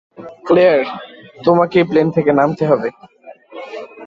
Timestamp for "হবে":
2.65-2.89